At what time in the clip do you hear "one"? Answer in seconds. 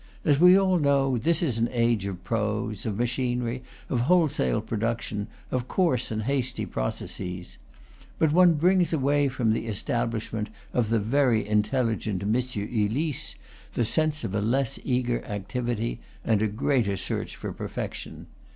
8.33-8.55